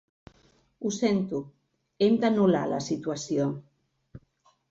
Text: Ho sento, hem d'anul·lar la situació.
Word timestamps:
Ho 0.85 0.91
sento, 0.99 1.41
hem 2.07 2.17
d'anul·lar 2.23 2.63
la 2.73 2.81
situació. 2.87 3.47